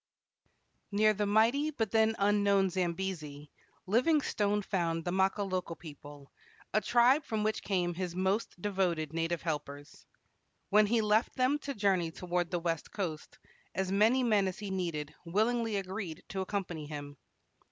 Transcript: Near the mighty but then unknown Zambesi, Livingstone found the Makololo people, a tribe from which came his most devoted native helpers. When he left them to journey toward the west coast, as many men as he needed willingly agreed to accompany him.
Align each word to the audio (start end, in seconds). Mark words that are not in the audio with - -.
Near 0.91 1.13
the 1.13 1.27
mighty 1.27 1.69
but 1.69 1.91
then 1.91 2.15
unknown 2.17 2.71
Zambesi, 2.71 3.51
Livingstone 3.85 4.63
found 4.63 5.05
the 5.05 5.11
Makololo 5.11 5.75
people, 5.75 6.31
a 6.73 6.81
tribe 6.81 7.23
from 7.23 7.43
which 7.43 7.61
came 7.61 7.93
his 7.93 8.15
most 8.15 8.59
devoted 8.59 9.13
native 9.13 9.43
helpers. 9.43 10.07
When 10.69 10.87
he 10.87 11.01
left 11.01 11.35
them 11.35 11.59
to 11.59 11.75
journey 11.75 12.09
toward 12.09 12.49
the 12.49 12.57
west 12.57 12.91
coast, 12.91 13.37
as 13.75 13.91
many 13.91 14.23
men 14.23 14.47
as 14.47 14.57
he 14.57 14.71
needed 14.71 15.13
willingly 15.23 15.75
agreed 15.75 16.23
to 16.29 16.41
accompany 16.41 16.87
him. 16.87 17.17